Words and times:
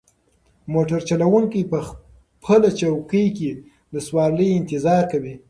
موټر 0.73 0.99
چلونکی 1.09 1.61
په 1.71 1.77
خپله 1.87 2.69
چوکۍ 2.79 3.25
کې 3.37 3.51
د 3.93 3.95
سوارلۍ 4.07 4.49
انتظار 4.55 5.03
کوي. 5.11 5.35